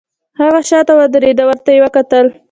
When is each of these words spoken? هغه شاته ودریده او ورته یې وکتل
هغه 0.39 0.59
شاته 0.69 0.93
ودریده 0.99 1.41
او 1.45 1.49
ورته 1.49 1.69
یې 1.75 1.79
وکتل 1.85 2.25